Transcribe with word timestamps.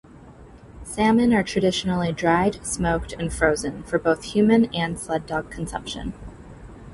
Salmon 0.83 1.31
are 1.31 1.43
traditionally 1.43 2.11
dried, 2.11 2.57
smoked, 2.65 3.13
and 3.13 3.31
frozen 3.31 3.83
for 3.83 3.99
both 3.99 4.23
human 4.23 4.65
and 4.73 4.99
sled 4.99 5.27
dog 5.27 5.51
consumption. 5.51 6.13